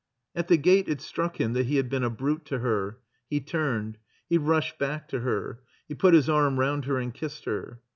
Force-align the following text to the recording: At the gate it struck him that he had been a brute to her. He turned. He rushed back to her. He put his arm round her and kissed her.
At 0.33 0.47
the 0.47 0.57
gate 0.57 0.89
it 0.89 0.99
struck 0.99 1.39
him 1.39 1.53
that 1.53 1.67
he 1.67 1.75
had 1.75 1.87
been 1.87 2.03
a 2.03 2.09
brute 2.09 2.43
to 2.45 2.57
her. 2.57 2.97
He 3.29 3.39
turned. 3.39 3.99
He 4.27 4.39
rushed 4.39 4.79
back 4.79 5.07
to 5.09 5.19
her. 5.19 5.61
He 5.87 5.93
put 5.93 6.15
his 6.15 6.27
arm 6.27 6.59
round 6.59 6.85
her 6.85 6.97
and 6.97 7.13
kissed 7.13 7.45
her. 7.45 7.81